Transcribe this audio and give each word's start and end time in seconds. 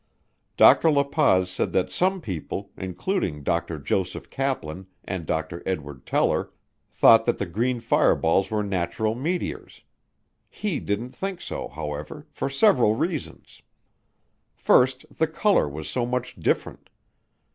Dr. 0.57 0.89
La 0.89 1.03
Paz 1.03 1.47
said 1.51 1.73
that 1.73 1.91
some 1.91 2.21
people, 2.21 2.71
including 2.75 3.43
Dr. 3.43 3.77
Joseph 3.77 4.31
Kaplan 4.31 4.87
and 5.05 5.27
Dr. 5.27 5.61
Edward 5.63 6.07
Teller, 6.07 6.49
thought 6.89 7.25
that 7.25 7.37
the 7.37 7.45
green 7.45 7.79
fireballs 7.79 8.49
were 8.49 8.63
natural 8.63 9.13
meteors. 9.13 9.83
He 10.49 10.79
didn't 10.79 11.11
think 11.11 11.39
so, 11.39 11.67
however, 11.67 12.25
for 12.31 12.49
several 12.49 12.95
reasons. 12.95 13.61
First 14.55 15.05
the 15.15 15.27
color 15.27 15.69
was 15.69 15.87
so 15.87 16.07
much 16.07 16.35
different. 16.35 16.89